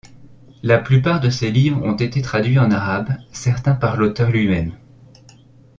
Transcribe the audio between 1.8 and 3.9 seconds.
ont été traduits en arabe, certains